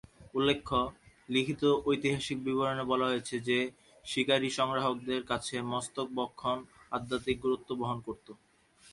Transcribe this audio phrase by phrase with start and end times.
[0.33, 0.77] উল্লেখ্য,
[1.29, 3.57] লিখিত ঐতিহাসিক বিবরণে বলা হয়েছে যে
[4.05, 6.57] শিকারী-সংগ্রাহকদের কাছে মস্তিষ্ক-ভক্ষণ
[6.91, 8.27] আধ্যাত্মিক গুরুত্ব বহন করত।